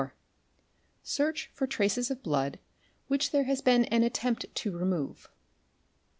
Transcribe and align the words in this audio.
—Search 1.03 1.51
for 1.53 1.67
traces 1.67 2.09
of 2.09 2.23
blood 2.23 2.57
which 3.07 3.29
there 3.29 3.43
has 3.43 3.61
been 3.61 3.85
an 3.85 4.01
attempt 4.01 4.47
to 4.55 4.75
remove. 4.75 5.29